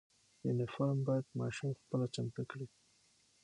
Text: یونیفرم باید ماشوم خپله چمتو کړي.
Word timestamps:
یونیفرم 0.45 0.99
باید 1.07 1.25
ماشوم 1.39 1.71
خپله 1.81 2.05
چمتو 2.15 2.43
کړي. 2.51 2.67